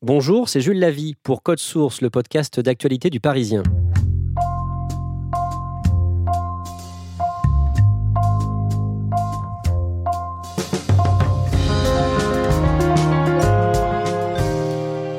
[0.00, 3.64] Bonjour, c'est Jules Lavie pour Code Source, le podcast d'actualité du Parisien.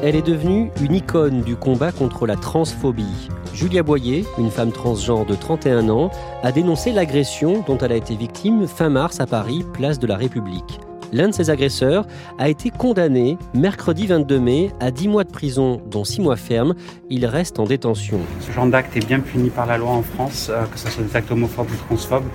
[0.01, 3.27] Elle est devenue une icône du combat contre la transphobie.
[3.53, 6.09] Julia Boyer, une femme transgenre de 31 ans,
[6.41, 10.15] a dénoncé l'agression dont elle a été victime fin mars à Paris, place de la
[10.15, 10.79] République.
[11.11, 12.05] L'un de ses agresseurs
[12.37, 16.75] a été condamné mercredi 22 mai à 10 mois de prison, dont 6 mois ferme.
[17.09, 18.19] Il reste en détention.
[18.41, 21.03] Ce genre d'acte est bien puni par la loi en France, euh, que ce soit
[21.03, 22.27] des actes homophobes ou transphobes.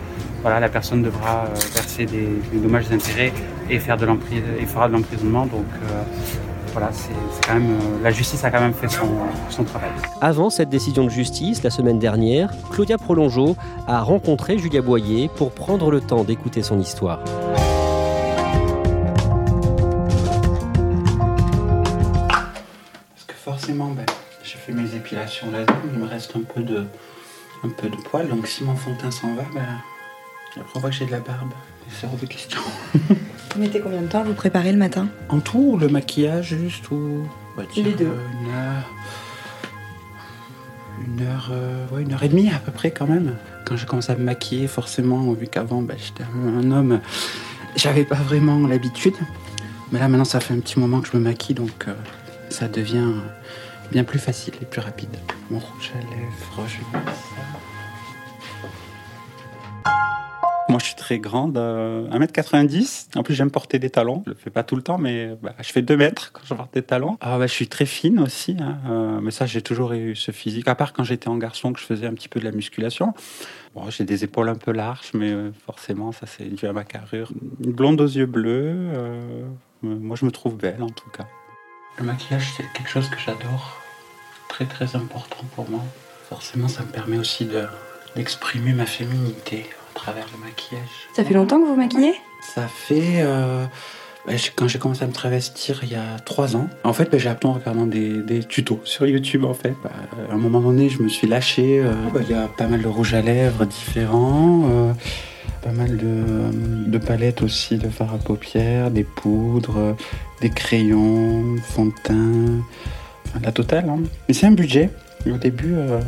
[0.42, 3.32] Voilà, la personne devra euh, verser des, des dommages d'intérêt
[3.70, 4.06] et faire de
[4.60, 5.46] et fera de l'emprisonnement.
[5.46, 6.02] Donc euh,
[6.72, 7.12] voilà, c'est
[7.46, 9.06] quand même la justice a quand même fait son,
[9.48, 9.90] son, travail.
[10.20, 15.52] Avant cette décision de justice, la semaine dernière, Claudia Prolongeau a rencontré Julia Boyer pour
[15.52, 17.20] prendre le temps d'écouter son histoire.
[25.04, 26.84] Épilations laser, il me reste un peu de,
[27.62, 29.62] un peu de poils, donc si mon fond de teint s'en va, ben,
[30.56, 31.52] après on voit que j'ai de la barbe.
[31.90, 32.60] C'est hors de question.
[32.94, 35.08] vous mettez combien de temps à vous préparer le matin?
[35.28, 37.28] En tout, le maquillage juste ou
[37.76, 38.16] Les deux.
[38.40, 38.90] Une heure,
[41.06, 43.36] une heure, euh, ouais, une heure et demie à peu près quand même.
[43.66, 47.00] Quand j'ai commencé à me maquiller, forcément, vu qu'avant ben, j'étais un homme,
[47.76, 49.16] j'avais pas vraiment l'habitude.
[49.92, 51.94] Mais là maintenant ça fait un petit moment que je me maquille, donc euh,
[52.48, 53.12] ça devient
[53.90, 55.16] bien plus facile et plus rapide.
[55.50, 57.04] Mon rouge à lèvres, je vais.
[60.70, 63.16] Moi, je suis très grande, euh, 1m90.
[63.16, 64.22] En plus, j'aime porter des talons.
[64.26, 66.52] Je le fais pas tout le temps, mais bah, je fais 2 mètres quand je
[66.54, 67.16] porte des talons.
[67.20, 68.56] Ah, bah, je suis très fine aussi.
[68.58, 68.78] Hein.
[68.88, 70.66] Euh, mais ça, j'ai toujours eu ce physique.
[70.66, 73.14] À part quand j'étais en garçon, que je faisais un petit peu de la musculation.
[73.76, 76.82] Bon, j'ai des épaules un peu larges, mais euh, forcément, ça, c'est dû à ma
[76.82, 77.30] carrure.
[77.62, 78.72] Une blonde aux yeux bleus.
[78.74, 79.44] euh,
[79.82, 81.28] moi, je me trouve belle, en tout cas.
[81.98, 83.80] Le maquillage, c'est quelque chose que j'adore.
[84.48, 85.80] Très, très important pour moi.
[86.28, 87.66] Forcément, ça me permet aussi de,
[88.16, 91.08] d'exprimer ma féminité à travers le maquillage.
[91.14, 92.14] Ça fait longtemps que vous maquillez?
[92.54, 93.22] Ça fait.
[93.22, 93.66] euh,
[94.56, 97.28] quand j'ai commencé à me travestir il y a trois ans, en fait, bah, j'ai
[97.28, 99.44] appris en regardant des, des tutos sur YouTube.
[99.44, 99.90] En fait, Bah,
[100.30, 101.80] à un moment donné, je me suis lâché.
[101.80, 104.62] euh, bah, Il y a pas mal de rouges à lèvres différents.
[104.70, 104.92] euh,
[105.62, 109.96] pas mal de, de palettes aussi, de fard à paupières, des poudres,
[110.42, 112.62] des crayons, fond de teint,
[113.42, 113.88] la totale.
[113.88, 114.00] hein.
[114.28, 114.90] Mais c'est un budget.
[115.26, 116.00] Au début, euh,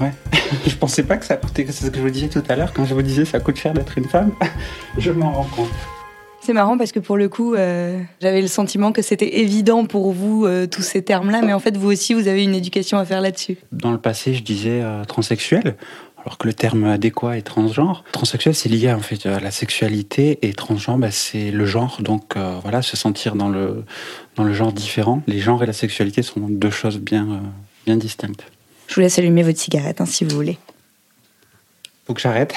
[0.00, 0.12] ouais,
[0.66, 1.66] je pensais pas que ça coûtait.
[1.68, 3.56] C'est ce que je vous disais tout à l'heure quand je vous disais ça coûte
[3.56, 4.32] cher d'être une femme.
[4.98, 5.68] je m'en rends compte.
[6.44, 10.12] C'est marrant parce que pour le coup, euh, j'avais le sentiment que c'était évident pour
[10.12, 13.04] vous euh, tous ces termes-là, mais en fait, vous aussi, vous avez une éducation à
[13.04, 13.58] faire là-dessus.
[13.70, 15.76] Dans le passé, je disais euh, transsexuel,
[16.24, 18.04] alors que le terme adéquat est transgenre.
[18.12, 21.98] Transsexuel, c'est lié en fait à la sexualité et transgenre, bah, c'est le genre.
[22.00, 23.84] Donc euh, voilà, se sentir dans le,
[24.36, 25.22] dans le genre différent.
[25.26, 27.38] Les genres et la sexualité sont deux choses bien, euh,
[27.86, 28.44] bien distinctes.
[28.86, 30.58] Je vous laisse allumer votre cigarette hein, si vous voulez.
[32.06, 32.54] Faut que j'arrête.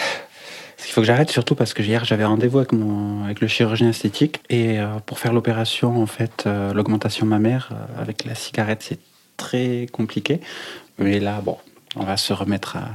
[0.80, 3.90] Il faut que j'arrête surtout parce que hier j'avais rendez-vous avec, mon, avec le chirurgien
[3.90, 8.82] esthétique et euh, pour faire l'opération, en fait, euh, l'augmentation mammaire euh, avec la cigarette,
[8.82, 9.00] c'est
[9.38, 10.42] très compliqué.
[10.98, 11.58] Mais là, bon,
[11.96, 12.90] on va se remettre à,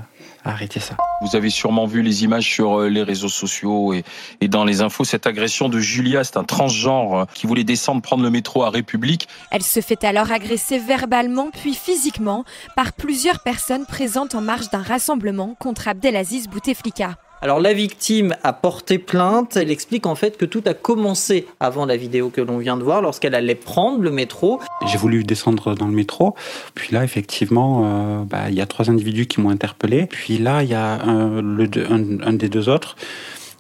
[0.45, 0.97] à arrêter ça.
[1.23, 4.05] Vous avez sûrement vu les images sur euh, les réseaux sociaux et,
[4.41, 5.05] et dans les infos.
[5.05, 8.71] Cette agression de Julia, c'est un transgenre euh, qui voulait descendre prendre le métro à
[8.71, 9.29] République.
[9.51, 12.45] Elle se fait alors agresser verbalement puis physiquement
[12.77, 17.17] par plusieurs personnes présentes en marge d'un rassemblement contre Abdelaziz Bouteflika.
[17.43, 21.87] Alors la victime a porté plainte, elle explique en fait que tout a commencé avant
[21.87, 24.61] la vidéo que l'on vient de voir, lorsqu'elle allait prendre le métro.
[24.87, 26.35] J'ai voulu descendre dans le métro,
[26.75, 30.05] puis là, effectivement, euh, bah, il y a trois individus qui m'ont interpellé.
[30.05, 32.97] Puis là, il y a un, des deux autres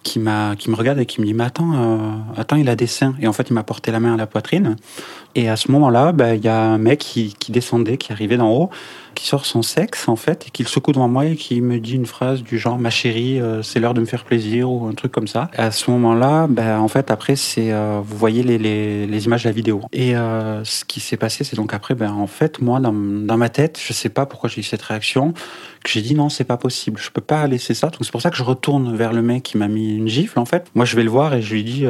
[0.02, 3.14] qui, me regarde et qui me dit Mais attends, euh, attends, il a des seins.
[3.18, 4.76] Et en fait, il m'a porté la main à la poitrine.
[5.34, 8.50] Et à ce moment-là, bah, il y a un mec qui descendait, qui arrivait d'en
[8.50, 8.70] haut,
[9.26, 11.94] sort son sexe, en fait, et qui le secoue devant moi et qui me dit
[11.94, 14.94] une phrase du genre Ma chérie, euh, c'est l'heure de me faire plaisir, ou un
[14.94, 15.50] truc comme ça.
[15.56, 18.58] À ce moment-là, bah, en fait, après, c'est, euh, vous voyez les,
[19.06, 19.82] les, images de la vidéo.
[19.92, 23.36] Et euh, ce qui s'est passé, c'est donc après, ben, en fait, moi, dans, dans
[23.36, 25.34] ma tête, je sais pas pourquoi j'ai eu cette réaction,
[25.82, 27.88] que j'ai dit non, c'est pas possible, je peux pas laisser ça.
[27.88, 30.38] Donc c'est pour ça que je retourne vers le mec qui m'a mis une gifle
[30.38, 30.70] en fait.
[30.74, 31.86] Moi je vais le voir et je lui dis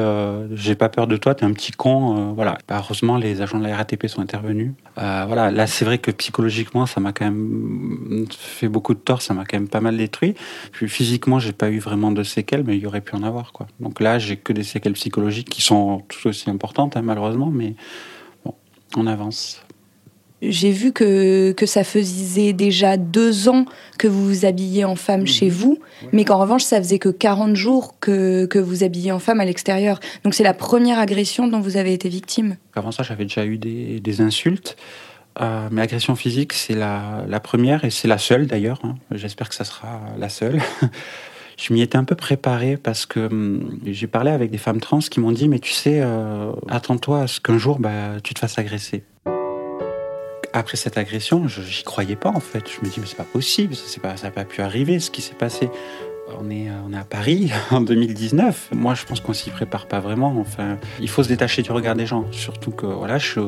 [0.52, 2.32] j'ai pas peur de toi, t'es un petit con.
[2.34, 2.58] Voilà.
[2.68, 4.72] Bah, heureusement les agents de la RATP sont intervenus.
[4.96, 5.50] Voilà.
[5.50, 9.44] Là c'est vrai que psychologiquement ça m'a quand même fait beaucoup de tort, ça m'a
[9.44, 10.34] quand même pas mal détruit.
[10.72, 13.52] Puis physiquement j'ai pas eu vraiment de séquelles, mais il y aurait pu en avoir
[13.52, 13.66] quoi.
[13.78, 17.74] Donc là j'ai que des séquelles psychologiques qui sont tout aussi importantes hein, malheureusement, mais
[18.44, 18.54] bon
[18.96, 19.62] on avance.
[20.42, 23.66] J'ai vu que, que ça faisait déjà deux ans
[23.98, 25.52] que vous vous habillez en femme chez Mhm.
[25.52, 25.78] vous,
[26.14, 29.44] mais qu'en revanche, ça faisait que 40 jours que, que vous habillez en femme à
[29.44, 30.00] l'extérieur.
[30.24, 32.56] Donc c'est la première agression dont vous avez été victime.
[32.74, 34.78] Avant ça, j'avais déjà eu des, des insultes.
[35.40, 38.80] Euh, mais l'agression physique, c'est la, première et c'est la seule d'ailleurs.
[38.84, 38.96] hein.
[39.12, 40.60] J'espère que ça sera la seule.
[41.56, 45.00] Je m'y étais un peu préparé parce que hum, j'ai parlé avec des femmes trans
[45.00, 48.38] qui m'ont dit Mais tu sais, euh, attends-toi à ce qu'un jour bah, tu te
[48.38, 49.04] fasses agresser.
[50.54, 52.64] Après cette agression, j'y croyais pas en fait.
[52.66, 55.20] Je me dis Mais c'est pas possible, ça n'a pas, pas pu arriver ce qui
[55.20, 55.68] s'est passé.
[56.40, 58.70] On est, euh, on est à Paris en 2019.
[58.72, 60.34] Moi, je pense qu'on s'y prépare pas vraiment.
[60.40, 62.24] Enfin, il faut se détacher du regard des gens.
[62.32, 63.40] Surtout que voilà, je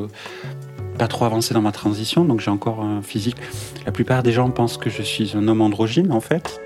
[0.97, 3.37] pas trop avancé dans ma transition, donc j'ai encore un physique.
[3.85, 6.61] La plupart des gens pensent que je suis un homme androgyne, en fait.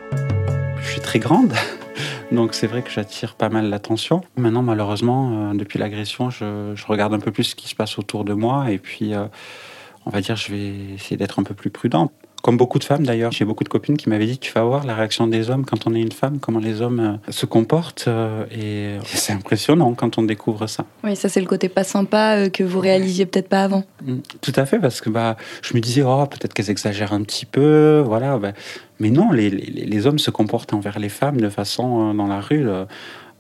[0.81, 1.53] Je suis très grande,
[2.31, 4.21] donc c'est vrai que j'attire pas mal l'attention.
[4.38, 8.25] Maintenant, malheureusement, euh, depuis l'agression, je, regarde un peu plus ce qui se passe autour
[8.25, 9.25] de moi, et puis, euh,
[10.06, 12.12] on va dire, je vais essayer d'être un peu plus prudent.
[12.48, 14.86] Comme beaucoup de femmes d'ailleurs, j'ai beaucoup de copines qui m'avaient dit tu vas voir
[14.86, 18.06] la réaction des hommes quand on est une femme, comment les hommes euh, se comportent,
[18.08, 20.86] euh, et c'est impressionnant quand on découvre ça.
[21.04, 23.84] Oui, ça c'est le côté pas sympa euh, que vous réalisiez peut-être pas avant.
[24.02, 27.24] Mm, Tout à fait, parce que bah, je me disais, oh, peut-être qu'elles exagèrent un
[27.24, 28.38] petit peu, voilà.
[28.38, 28.54] bah.
[29.02, 32.28] Mais non, les, les, les hommes se comportent envers les femmes de façon, euh, dans
[32.28, 32.86] la rue, euh,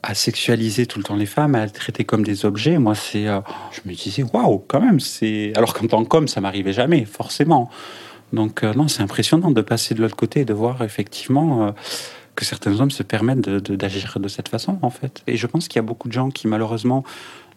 [0.03, 2.77] à sexualiser tout le temps les femmes, à les traiter comme des objets.
[2.77, 3.39] Moi, c'est, euh,
[3.71, 5.53] je me disais, waouh, quand même, c'est.
[5.55, 7.69] Alors qu'en tant qu'homme, ça m'arrivait jamais, forcément.
[8.33, 11.67] Donc, euh, non, c'est impressionnant de passer de l'autre côté et de voir effectivement.
[11.67, 11.71] euh,
[12.37, 15.23] que certains hommes se permettent d'agir de, cette façon, en fait.
[15.25, 17.03] Et je pense qu'il y a beaucoup de gens qui, malheureusement,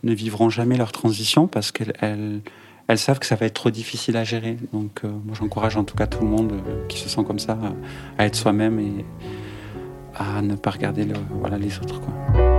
[0.05, 2.41] ne vivront jamais leur transition parce qu'elles elles,
[2.89, 4.57] elles savent que ça va être trop difficile à gérer.
[4.73, 6.55] Donc, euh, moi, j'encourage en tout cas tout le monde
[6.89, 7.59] qui se sent comme ça
[8.17, 9.05] à, être soi-même et
[10.17, 12.01] à ne pas regarder voilà, les autres.
[12.01, 12.50] Quoi.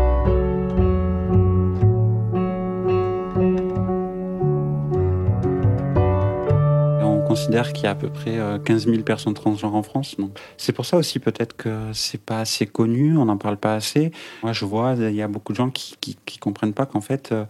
[7.32, 10.18] Considère qu'il y a à peu près euh, 15 000 personnes transgenres en France.
[10.58, 14.12] C'est pour ça aussi peut-être que c'est pas assez connu, on n'en parle pas assez.
[14.44, 17.32] Moi, je vois, il y a beaucoup de gens qui, qui comprennent pas qu'en fait,
[17.32, 17.46] euh,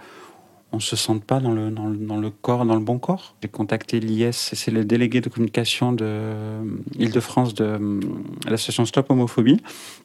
[0.74, 3.36] on se sente pas dans le, dans le, dans le corps, dans le bon corps.
[3.42, 6.64] J'ai contacté l'IS, c'est le délégué de communication de euh,
[6.98, 8.00] Île-de-France de euh,
[8.46, 9.62] l'association Stop Homophobie.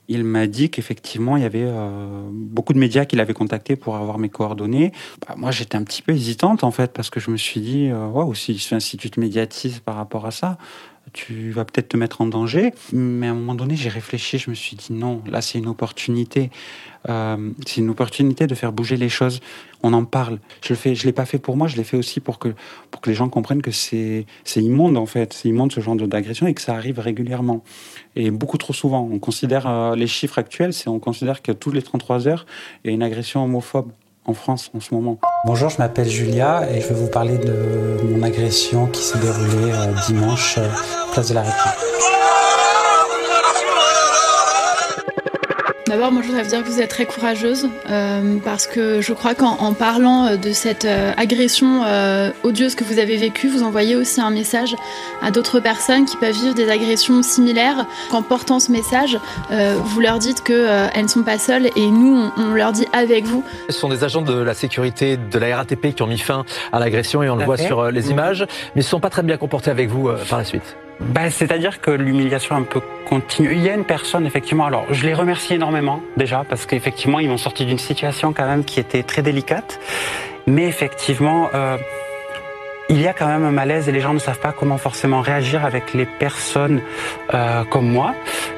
[0.09, 3.97] Il m'a dit qu'effectivement, il y avait euh, beaucoup de médias qui l'avaient contacté pour
[3.97, 4.93] avoir mes coordonnées.
[5.27, 7.93] Bah, moi, j'étais un petit peu hésitante en fait, parce que je me suis dit,
[7.93, 10.59] waouh, si, si tu te médiatises par rapport à ça,
[11.13, 12.73] tu vas peut-être te mettre en danger.
[12.93, 15.69] Mais à un moment donné, j'ai réfléchi, je me suis dit non, là c'est une
[15.69, 16.51] opportunité.
[17.09, 19.41] Euh, c'est une opportunité de faire bouger les choses.
[19.83, 20.39] On en parle.
[20.63, 22.55] Je le fais, je l'ai pas fait pour moi, je l'ai fait aussi pour que
[22.91, 25.97] pour que les gens comprennent que c'est c'est immonde en fait, c'est immonde ce genre
[25.97, 27.63] d'agression et que ça arrive régulièrement
[28.17, 29.09] et beaucoup trop souvent.
[29.11, 32.47] On considère euh, les chiffres actuels, c'est on considère que toutes les 33 heures,
[32.85, 33.91] il y a une agression homophobe
[34.27, 35.19] en France en ce moment.
[35.45, 39.73] Bonjour, je m'appelle Julia et je vais vous parler de mon agression qui s'est déroulée
[39.73, 40.69] euh, dimanche, euh,
[41.13, 41.96] place de la République.
[45.89, 49.13] D'abord, moi, je voudrais vous dire que vous êtes très courageuse euh, parce que je
[49.13, 53.47] crois qu'en en parlant euh, de cette euh, agression euh, odieuse que vous avez vécue,
[53.47, 54.75] vous envoyez aussi un message
[55.23, 57.87] à d'autres personnes qui peuvent vivre des agressions similaires.
[58.11, 59.17] Qu'en portant ce message,
[59.53, 62.87] euh, vous leur dites qu'elles ne sont pas seules et nous, on, on leur dit
[62.93, 63.45] avec vous.
[63.69, 66.81] Ce sont des agents de la sécurité de la RATP qui ont mis fin à
[66.81, 69.11] l'agression et on le voit sur euh, les images, mais ils ne se sont pas
[69.11, 70.77] très bien comportés avec vous euh, par la suite.
[71.01, 73.53] Ben, C'est-à-dire que l'humiliation un peu continue.
[73.53, 77.29] Il y a une personne, effectivement, alors je les remercie énormément déjà, parce qu'effectivement, ils
[77.29, 79.79] m'ont sorti d'une situation quand même qui était très délicate.
[80.47, 81.77] Mais effectivement, euh,
[82.89, 85.21] il y a quand même un malaise et les gens ne savent pas comment forcément
[85.21, 86.81] réagir avec les personnes
[87.35, 88.15] euh, comme moi.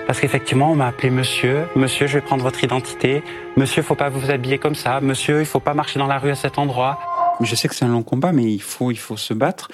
[0.06, 1.64] Parce qu'effectivement, on m'a appelé monsieur.
[1.76, 3.22] Monsieur, je vais prendre votre identité.
[3.56, 5.00] Monsieur, faut pas vous habiller comme ça.
[5.00, 6.98] Monsieur, il faut pas marcher dans la rue à cet endroit.
[7.40, 9.68] Je sais que c'est un long combat, mais il faut, il faut se battre.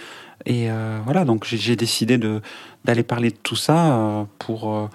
[0.47, 2.19] Et euh, voilà, donc j'ai- décidé
[2.85, 4.73] d'aller parler de tout ça euh, pour.
[4.73, 4.89] euh,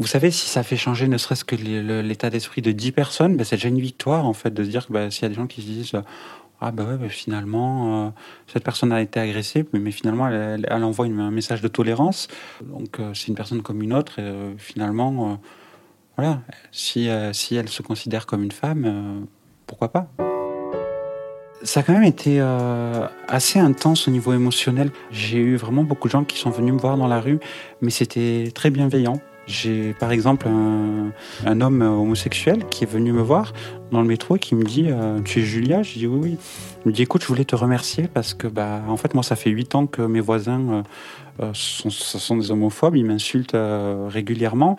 [0.00, 3.44] vous savez, si ça fait changer ne serait-ce que l'état d'esprit de 10 personnes, ben,
[3.44, 5.34] c'est déjà une victoire en fait de se dire que ben, s'il y a des
[5.36, 5.92] gens qui se disent
[6.60, 8.12] ah bah ouais, ben, finalement
[8.52, 12.28] cette personne a été agressée, mais, finalement elle, envoie un message de tolérance.
[12.62, 14.18] Donc c'est une personne comme une autre.
[14.18, 15.38] Et, finalement,
[16.16, 16.40] voilà,
[16.72, 19.26] si si elle se considère comme une femme,
[19.66, 20.08] pourquoi pas
[21.64, 24.90] ça a quand même été euh, assez intense au niveau émotionnel.
[25.10, 27.40] J'ai eu vraiment beaucoup de gens qui sont venus me voir dans la rue,
[27.80, 29.20] mais c'était très bienveillant.
[29.46, 31.10] J'ai par exemple un,
[31.44, 33.52] un, homme homosexuel qui est venu me voir
[33.90, 35.82] dans le métro et qui me dit euh, Tu es Julia?
[35.82, 36.38] Je dis Oui, oui.
[36.84, 39.36] Il me dit Écoute, je voulais te remercier parce que, bah, en fait, moi, ça
[39.36, 40.82] fait huit ans que mes voisins euh,
[41.42, 44.78] euh sont, sont des homophobes, ils m'insultent euh, régulièrement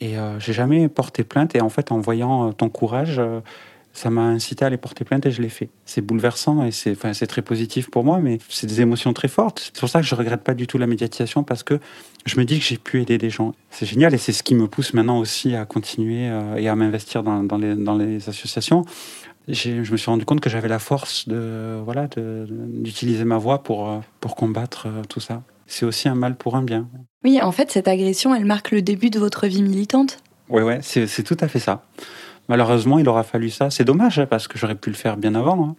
[0.00, 1.54] et euh, j'ai jamais porté plainte.
[1.54, 3.20] Et en fait, en voyant ton courage,
[3.94, 5.70] ça m'a incité à aller porter plainte et je l'ai fait.
[5.86, 9.70] C'est bouleversant et c'est enfin, très positif pour moi, mais c'est des émotions très fortes.
[9.72, 11.78] C'est pour ça que je regrette pas du tout la médiatisation parce que
[12.26, 13.54] je me dis que j'ai pu aider des gens.
[13.70, 16.74] C'est génial et c'est ce qui me pousse maintenant aussi à continuer euh, et à
[16.74, 18.84] m'investir dans, dans, les, dans les associations.
[19.46, 23.88] Je me suis rendu compte que j'avais la force de voilà d'utiliser ma voix pour,
[23.88, 25.42] euh, pour combattre euh, tout ça.
[25.66, 26.88] C'est aussi un mal pour un bien.
[27.22, 30.18] Oui, en fait, cette agression, elle marque le début de votre vie militante?
[30.50, 31.84] Oui, ouais, c'est tout à fait ça.
[32.48, 33.70] Malheureusement, il aura fallu ça.
[33.70, 35.64] C'est dommage hein, parce que j'aurais pu le faire bien avant.
[35.64, 35.76] Hein.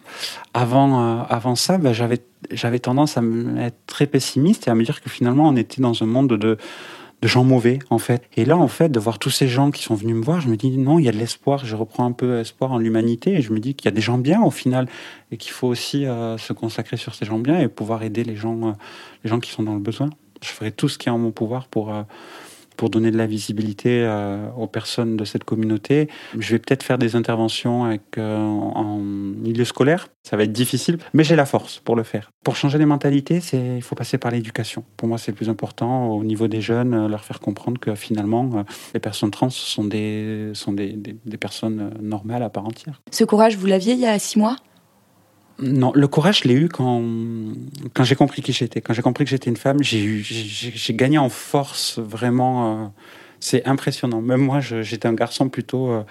[0.52, 2.20] Avant, euh, avant ça, ben, j'avais,
[2.50, 3.22] j'avais tendance à
[3.60, 6.58] être très pessimiste et à me dire que finalement, on était dans un monde de,
[7.22, 8.22] de gens mauvais, en fait.
[8.36, 10.48] Et là, en fait, de voir tous ces gens qui sont venus me voir, je
[10.48, 11.64] me dis non, il y a de l'espoir.
[11.64, 14.00] Je reprends un peu espoir en l'humanité et je me dis qu'il y a des
[14.00, 14.88] gens bien au final
[15.30, 18.36] et qu'il faut aussi euh, se consacrer sur ces gens bien et pouvoir aider les
[18.36, 18.72] gens, euh,
[19.22, 20.10] les gens qui sont dans le besoin.
[20.42, 21.94] Je ferai tout ce qui est en mon pouvoir pour
[22.76, 26.08] pour donner de la visibilité euh, aux personnes de cette communauté.
[26.38, 30.08] Je vais peut-être faire des interventions euh, en milieu scolaire.
[30.22, 32.30] Ça va être difficile, mais j'ai la force pour le faire.
[32.44, 34.84] Pour changer les mentalités, il faut passer par l'éducation.
[34.96, 37.94] Pour moi, c'est le plus important au niveau des jeunes, euh, leur faire comprendre que
[37.94, 38.64] finalement,
[38.94, 43.00] les personnes trans sont des sont des, des, personnes normales à part entière.
[43.10, 44.56] Ce courage, vous l'aviez il y a six mois?
[45.58, 47.02] Non, le courage, je l'ai eu quand,
[47.94, 48.80] quand j'ai compris qui j'étais.
[48.80, 52.84] Quand j'ai compris que j'étais une femme, j'ai gagné en force vraiment.
[52.84, 52.86] Euh,
[53.40, 54.20] c'est impressionnant.
[54.20, 56.02] Même moi, j'étais un garçon plutôt euh,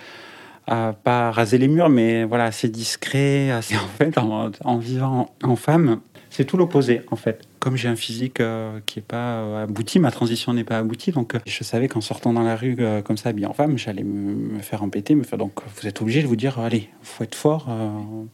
[0.67, 3.51] à pas raser les murs, mais voilà, assez discret.
[3.51, 5.99] Assez, en fait, en, en vivant en, en femme,
[6.29, 7.41] c'est tout l'opposé en fait.
[7.65, 11.09] Comme j'ai un physique euh, qui est pas euh, abouti, ma transition n'est pas aboutie,
[11.09, 13.75] donc euh, je savais qu'en sortant dans la rue euh, comme ça, habillé en femme,
[13.75, 15.39] j'allais me, me, faire embêter, me faire.
[15.39, 17.67] Donc vous êtes obligé de vous dire, allez, faut être fort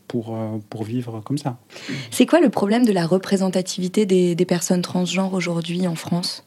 [0.10, 0.38] pour
[0.70, 1.56] pour vivre comme ça.
[2.10, 6.44] C'est quoi le problème de la représentativité des, des personnes transgenres aujourd'hui en France?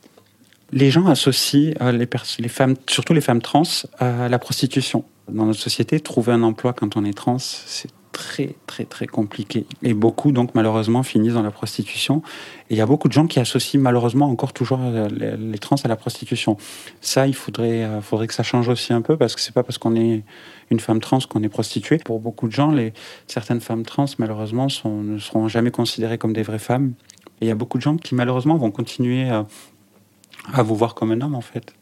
[0.71, 2.07] Les gens associent les,
[2.39, 3.63] les femmes, surtout les femmes trans,
[3.99, 5.05] à la prostitution.
[5.33, 9.67] Dans notre société, trouver un emploi quand on est trans, c'est très très très compliqué.
[9.83, 12.23] Et beaucoup donc malheureusement finissent dans la prostitution.
[12.71, 15.77] Et il y a beaucoup de gens qui associent malheureusement encore toujours les, les trans
[15.85, 16.57] à la prostitution.
[17.01, 19.65] Ça il faudrait euh, faudrait que ça change aussi un peu parce que c'est pas
[19.65, 20.23] parce qu'on est
[20.71, 21.99] une femme trans qu'on est prostituée.
[21.99, 22.95] Pour beaucoup de gens les
[23.27, 26.95] certaines femmes trans malheureusement ne seront jamais considérées comme des vraies femmes.
[27.41, 31.11] Et il y a beaucoup de gens qui malheureusement vont continuer à, vous voir comme
[31.11, 31.75] un homme en fait.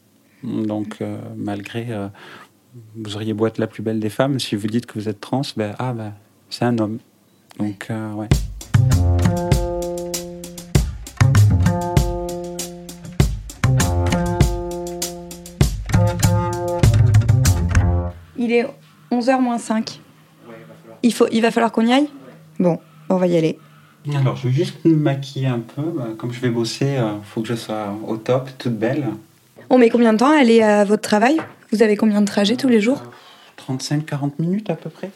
[0.43, 2.09] Donc euh, malgré euh,
[2.75, 5.21] vous auriez beau être la plus belle des femmes, si vous dites que vous êtes
[5.21, 6.15] trans, ben, ah, ben,
[6.49, 6.99] c'est un homme.
[7.59, 8.29] Donc, euh, ouais.
[18.37, 18.67] Il est
[19.11, 20.01] 11h moins 5.
[21.03, 22.09] Il, faut, il va falloir qu'on y aille?
[22.59, 23.59] Bon, on va y aller.
[24.15, 25.83] Alors, je vais juste me maquiller un peu.
[26.17, 29.07] Comme je vais bosser, il euh, faut que je sois au top, toute belle.
[29.71, 31.37] On met combien de temps à aller à votre travail?
[31.71, 33.03] Vous avez combien de trajets tous les jours?
[33.69, 35.11] 35-40 minutes à peu près.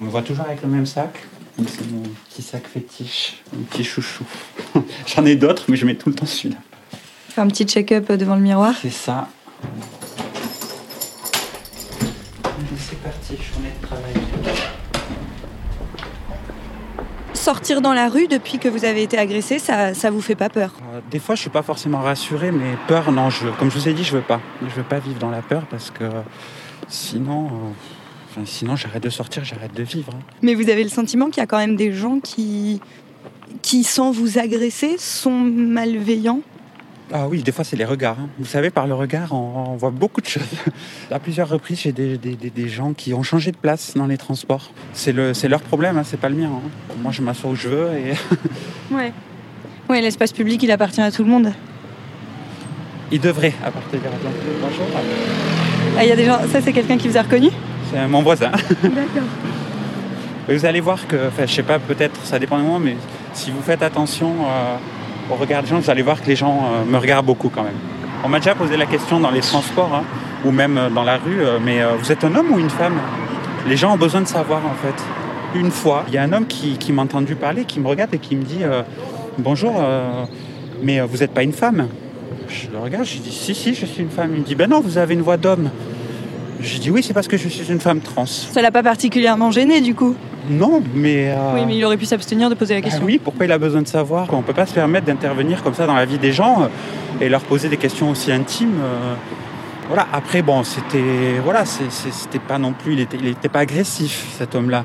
[0.00, 1.16] On me voit toujours avec le même sac.
[1.58, 4.24] C'est mon petit sac fétiche, mon petit chouchou.
[5.06, 6.58] J'en ai d'autres, mais je mets tout le temps celui-là.
[7.28, 9.28] Faire un petit check-up devant le miroir C'est ça.
[12.78, 14.14] C'est parti, journée de travail.
[17.32, 20.48] Sortir dans la rue depuis que vous avez été agressé, ça, ça vous fait pas
[20.48, 20.74] peur?
[21.10, 23.30] Des fois, je suis pas forcément rassuré, mais peur, non.
[23.30, 24.40] Je, comme je vous ai dit, je veux pas.
[24.62, 26.04] Je veux pas vivre dans la peur parce que
[26.88, 27.46] sinon.
[27.46, 27.50] Euh...
[28.46, 30.10] Sinon, j'arrête de sortir, j'arrête de vivre.
[30.14, 30.20] hein.
[30.40, 32.80] Mais vous avez le sentiment qu'il y a quand même des gens qui,
[33.60, 36.40] qui sans vous agresser, sont malveillants?
[37.12, 38.18] Ah oui, des fois, c'est les regards.
[38.18, 38.30] hein.
[38.38, 40.42] Vous savez, par le regard, on, on voit beaucoup de choses.
[41.10, 44.06] À plusieurs reprises, j'ai des, des, des- des gens qui ont changé de place dans
[44.06, 44.70] les transports.
[44.94, 46.48] C'est le, leur problème, hein, c'est pas le mien.
[46.54, 46.94] hein.
[47.02, 48.14] Moi, je m'assois où je veux et
[48.94, 49.12] Ouais.
[49.92, 51.52] Ouais, l'espace public, il appartient à tout le monde.
[53.10, 54.86] ils devraient appartenir à plein de- Bonjour.
[55.98, 56.38] Ah, il y a des gens.
[56.50, 57.50] Ça, c'est quelqu'un qui vous a reconnu?
[57.92, 58.50] C'est mon voisin.
[58.82, 59.28] D'accord.
[60.48, 62.96] Vous allez voir que, enfin, je sais pas, peut-être, ça dépend de moi, mais
[63.34, 64.76] si vous faites attention euh,
[65.30, 67.62] au regard des gens, vous allez voir que les gens euh, me regardent beaucoup quand
[67.62, 67.76] même.
[68.24, 70.04] On m'a déjà posé la question dans les transports hein,
[70.46, 72.94] ou même euh, dans la rue, euh, mais vous êtes un homme ou une femme?
[73.68, 75.58] Les gens ont besoin de savoir en fait.
[75.58, 78.12] Une fois, il y a un homme qui, qui m'a entendu parler, qui me regarde
[78.14, 78.62] et qui me dit
[79.38, 80.24] Bonjour, euh,
[80.82, 81.88] mais euh, vous n'êtes pas une femme
[82.48, 84.30] Je le regarde, je dis Si, si, je suis une femme.
[84.34, 85.70] Il me dit Ben non, vous avez une voix d'homme.
[86.60, 88.26] J'ai dit Oui, c'est parce que je suis une femme trans.
[88.26, 90.14] Ça l'a pas particulièrement gêné, du coup?
[90.50, 91.30] Non, mais.
[91.30, 93.04] euh, Oui, mais il aurait pu s'abstenir de poser la bah question.
[93.04, 94.26] oui, pourquoi il a besoin de savoir?
[94.32, 96.68] On peut pas se permettre d'intervenir comme ça dans la vie des gens
[97.20, 98.74] et leur poser des questions aussi intimes.
[99.88, 100.06] Voilà.
[100.12, 104.54] Après, bon, c'était voilà, c'était pas non plus, il était, il était pas agressif cet
[104.54, 104.84] homme-là.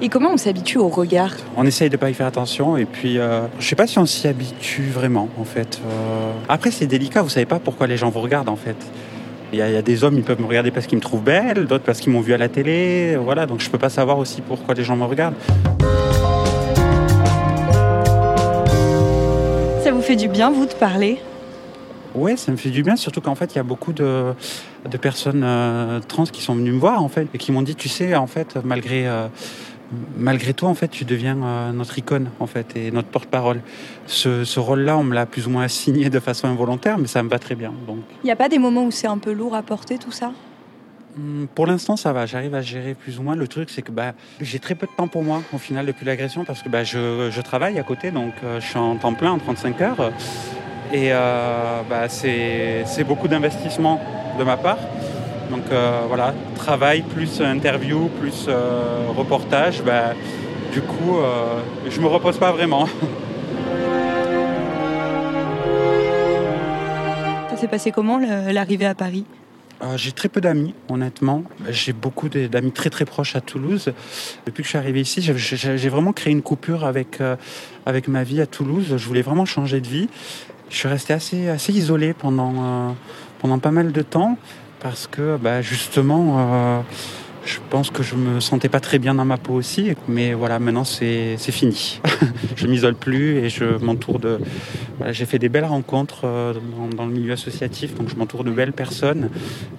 [0.00, 3.18] Et comment on s'habitue au regard On essaye de pas y faire attention et puis
[3.18, 5.80] euh, je sais pas si on s'y habitue vraiment en fait.
[5.84, 7.22] Euh, Après, c'est délicat.
[7.22, 8.76] Vous savez pas pourquoi les gens vous regardent en fait.
[9.52, 11.02] Il y, a, il y a des hommes, ils peuvent me regarder parce qu'ils me
[11.02, 13.16] trouvent belle, d'autres parce qu'ils m'ont vu à la télé.
[13.16, 15.34] Voilà, donc je peux pas savoir aussi pourquoi les gens me regardent.
[19.82, 21.18] Ça vous fait du bien, vous, de parler?
[22.14, 24.32] Ouais, ça me fait du bien, surtout qu'en fait, il y a beaucoup de,
[24.88, 27.74] de personnes euh, trans qui sont venues me voir, en fait, et qui m'ont dit,
[27.74, 29.28] tu sais, en fait, malgré, euh,
[30.16, 33.60] malgré toi, en fait, tu deviens euh, notre icône, en fait, et notre porte-parole.
[34.06, 37.22] Ce, ce rôle-là, on me l'a plus ou moins assigné de façon involontaire, mais ça
[37.22, 37.72] me va très bien.
[37.86, 40.12] Donc, Il n'y a pas des moments où c'est un peu lourd à porter, tout
[40.12, 40.32] ça?
[41.16, 42.26] Hum, pour l'instant, ça va.
[42.26, 43.34] J'arrive à gérer plus ou moins.
[43.34, 46.04] Le truc, c'est que bah, j'ai très peu de temps pour moi, au final, depuis
[46.04, 49.14] l'agression, parce que bah, je, je travaille à côté, donc euh, je suis en temps
[49.14, 50.12] plein, en 35 heures.
[50.92, 54.00] Et euh, bah, c'est beaucoup d'investissement
[54.38, 54.78] de ma part.
[55.50, 59.82] Donc euh, voilà, travail plus interview plus euh, reportage.
[59.82, 60.14] Bah,
[60.72, 62.86] du coup, euh, je me repose pas vraiment.
[67.50, 69.24] Ça s'est passé comment, l'arrivée à Paris?
[69.82, 71.44] Euh, j'ai très peu d'amis, honnêtement.
[71.70, 73.92] J'ai beaucoup d'amis très très proches à Toulouse.
[74.46, 77.36] Depuis que je suis arrivé ici, j'ai- vraiment créé une coupure avec, euh,
[77.86, 78.94] avec ma vie à Toulouse.
[78.96, 80.08] Je voulais vraiment changer de vie.
[80.68, 82.90] Je suis resté assez, assez isolé pendant, euh,
[83.40, 84.36] pendant pas mal de temps
[84.80, 86.80] parce que bah, justement, euh,
[87.48, 89.92] je pense que je me sentais pas très bien dans ma peau aussi.
[90.06, 92.00] Mais voilà, maintenant c'est fini.
[92.56, 94.38] je m'isole plus et je m'entoure de.
[95.10, 96.54] J'ai fait des belles rencontres euh,
[96.96, 99.30] dans, le milieu associatif, donc je m'entoure de belles personnes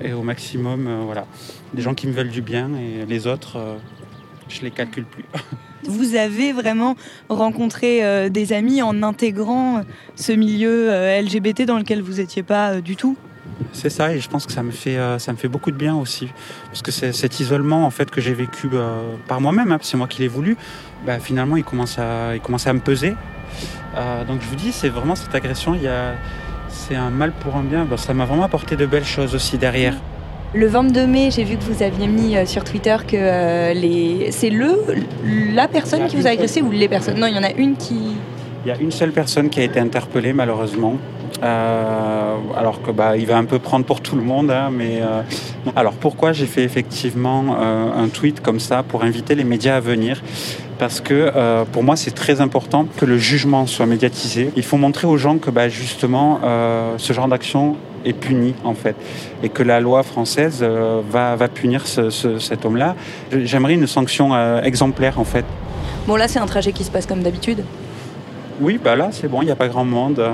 [0.03, 1.27] et au maximum, euh, voilà,
[1.73, 3.77] des gens qui me veulent du bien et les autres, euh,
[4.47, 5.25] je les calcule plus.
[5.83, 6.95] Vous avez vraiment
[7.29, 9.81] rencontré des amis en intégrant
[10.15, 10.89] ce milieu
[11.21, 13.15] LGBT dans lequel vous n'étiez pas du tout?
[13.73, 15.77] C'est ça, et je pense que ça me fait, euh, ça me fait beaucoup de
[15.77, 16.29] bien aussi.
[16.67, 20.07] Parce que cet isolement en fait, que j'ai vécu euh, par moi-même, hein, c'est moi
[20.07, 20.57] qui l'ai voulu,
[21.05, 23.15] bah, finalement il commence, à, il commence à me peser.
[23.95, 26.13] Euh, donc je vous dis, c'est vraiment cette agression, il y a,
[26.69, 27.86] c'est un mal pour un bien.
[27.86, 29.95] Bah, ça m'a vraiment apporté de belles choses aussi derrière.
[30.55, 34.31] Le 22 mai, j'ai vu que vous aviez mis sur Twitter que euh, les...
[34.31, 34.79] c'est le,
[35.53, 37.19] la personne qui vous a agressé ou les personnes?
[37.19, 38.15] Non, il y en a une qui...
[38.65, 40.97] Il y a une seule personne qui a été interpellée malheureusement.
[41.43, 44.99] Euh, alors que bah, il va un peu prendre pour tout le monde, hein, mais
[45.01, 45.21] euh,
[45.75, 49.79] alors pourquoi j'ai fait effectivement euh, un tweet comme ça pour inviter les médias à
[49.79, 50.21] venir?
[50.77, 51.29] Parce que
[51.73, 54.49] pour moi c'est très important que le jugement soit médiatisé.
[54.55, 56.39] Il faut montrer aux gens que bah, justement
[56.97, 58.95] ce genre d'action est puni en fait
[59.43, 60.63] et que la loi française
[61.11, 62.95] va, va punir ce- ce- cet homme-là.
[63.43, 65.43] J'aimerais une sanction exemplaire en fait.
[66.07, 67.65] Bon, là, c'est un trajet qui se passe comme d'habitude.
[68.62, 70.19] Oui, bah là, c'est bon, il n'y a pas grand monde.
[70.19, 70.30] Euh,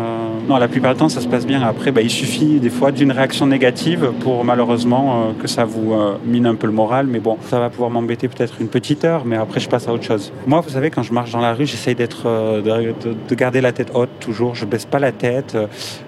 [0.50, 1.62] Non, la plupart du temps, ça se passe bien.
[1.62, 5.94] Après, bah, il suffit des fois d'une réaction négative pour malheureusement euh, que ça vous
[5.94, 7.06] euh, mine un peu le moral.
[7.06, 9.94] Mais bon, ça va pouvoir m'embêter peut-être une petite heure, mais après, je passe à
[9.94, 10.34] autre chose.
[10.48, 13.62] Moi, vous savez, quand je marche dans la rue, j'essaye d'être, de, de- de garder
[13.62, 14.56] la tête haute toujours.
[14.56, 15.56] Je baisse pas la tête,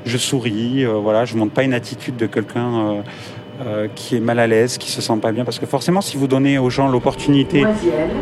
[0.05, 0.85] je souris.
[0.85, 3.03] voilà, je montre pas une attitude de quelqu'un.
[3.65, 6.15] euh, qui est mal à l'aise, qui se sent pas bien, parce que forcément, si
[6.15, 7.63] vous donnez aux gens l'opportunité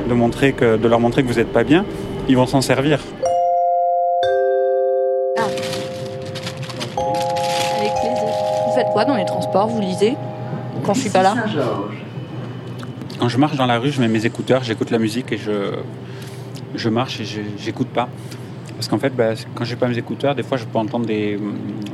[0.07, 1.83] de montrer que, de leur montrer que vous n'êtes pas bien,
[2.29, 2.99] ils vont s'en servir.
[9.03, 10.15] Dans les transports Vous lisez
[10.85, 11.33] Quand je suis pas là?
[13.19, 15.73] Quand je marche dans la rue, je mets mes écouteurs, j'écoute la musique et je,
[16.75, 17.25] je marche et
[17.57, 18.07] j'écoute pas.
[18.75, 21.39] Parce qu'en fait, bah, quand j'ai pas mes écouteurs, des fois je peux entendre des,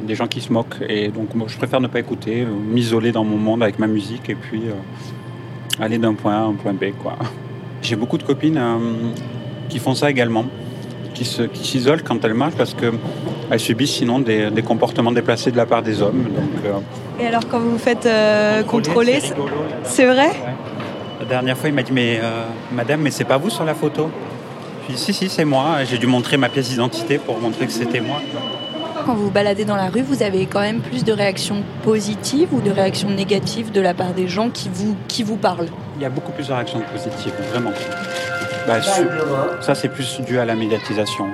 [0.03, 0.81] des gens qui se moquent.
[0.89, 3.85] Et donc moi, je préfère ne pas écouter, euh, m'isoler dans mon monde avec ma
[3.87, 6.85] musique et puis euh, aller d'un point A à un point B.
[7.01, 7.17] quoi.
[7.83, 8.77] J'ai beaucoup de copines euh,
[9.69, 10.45] qui font ça également,
[11.13, 12.73] qui se- qui s'isolent quand elles marchent parce
[13.51, 16.23] qu'elles subissent sinon des, des comportements déplacés de la part des hommes.
[16.23, 19.19] Donc, euh, Et alors, quand vous vous faites euh, contrôler,
[19.83, 20.29] c'est vrai?
[21.19, 23.75] La dernière fois, il m'a dit Mais euh, madame, mais c'est pas vous sur la
[23.75, 24.09] photo?
[24.87, 25.83] Puis si, si, c'est moi.
[25.83, 28.21] J'ai dû montrer ma pièce d'identité pour montrer que c'était moi.
[29.05, 32.53] Quand vous vous baladez dans la rue, vous avez quand même plus de réactions positives
[32.53, 35.69] ou de réactions négatives de la part des gens qui vous, qui vous parlent?
[35.97, 37.71] Il y a beaucoup plus de réactions positives, vraiment.
[38.67, 38.79] Bah,
[39.59, 41.25] ça, c'est plus dû à la médiatisation.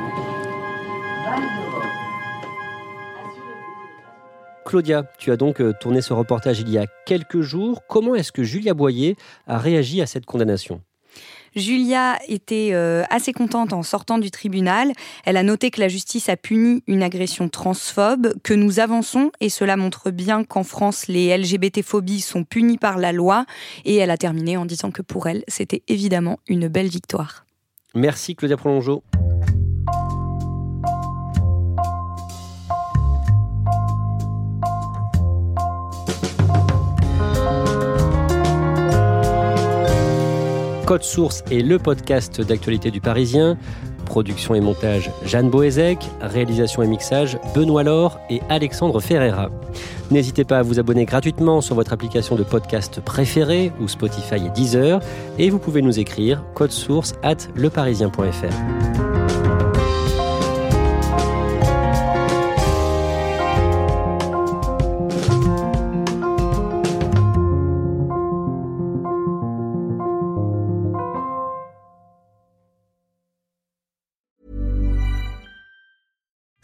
[4.67, 7.83] Claudia, tu as donc euh, tourné ce reportage il y a quelques jours.
[7.87, 9.15] Comment est-ce que Julia Boyer
[9.47, 10.81] a réagi à cette condamnation?
[11.55, 14.91] Julia était euh, assez contente en sortant du tribunal.
[15.23, 19.47] Elle a noté que la justice a puni une agression transphobe, que nous avançons et
[19.47, 23.45] cela montre bien qu'en France, les LGBT-phobies sont punies par la loi.
[23.85, 27.45] Et elle a terminé en disant que pour elle, c'était évidemment une belle victoire.
[27.95, 29.01] Merci Claudia Prolongeau.
[40.87, 43.57] Code Source est le podcast d'actualité du Parisien.
[44.05, 49.49] Production et montage Jeanne Boézek, réalisation et mixage Benoît Laure et Alexandre Ferreira.
[50.11, 54.49] N'hésitez pas à vous abonner gratuitement sur votre application de podcast préférée ou Spotify et
[54.51, 55.01] Deezer
[55.37, 59.16] et vous pouvez nous écrire code source at leparisien.fr.